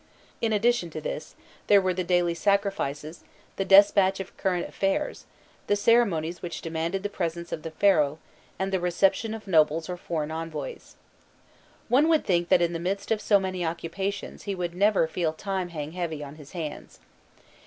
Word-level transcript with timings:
In 0.41 0.51
addition 0.51 0.89
to 0.89 0.99
this, 0.99 1.35
there 1.67 1.79
were 1.79 1.93
the 1.93 2.03
daily 2.03 2.33
sacrifices, 2.33 3.23
the 3.57 3.63
despatch 3.63 4.19
of 4.19 4.35
current 4.35 4.67
affairs, 4.67 5.25
the 5.67 5.75
ceremonies 5.75 6.41
which 6.41 6.63
demanded 6.63 7.03
the 7.03 7.07
presence 7.07 7.51
of 7.51 7.61
the 7.61 7.69
Pharaoh, 7.69 8.17
and 8.57 8.71
the 8.73 8.79
reception 8.79 9.35
of 9.35 9.45
nobles 9.45 9.89
or 9.89 9.97
foreign 9.97 10.31
envoys. 10.31 10.95
One 11.87 12.09
would 12.09 12.25
think 12.25 12.49
that 12.49 12.63
in 12.63 12.73
the 12.73 12.79
midst 12.79 13.11
of 13.11 13.21
so 13.21 13.39
many 13.39 13.63
occupations 13.63 14.45
he 14.49 14.55
would 14.55 14.73
never 14.73 15.05
feel 15.07 15.33
time 15.33 15.69
hang 15.69 15.91
heavy 15.91 16.23
on 16.23 16.37
his 16.37 16.53
hands. 16.53 16.99